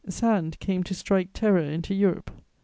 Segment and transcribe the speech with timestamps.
[0.09, 2.31] Sand came to strike terror into Europe.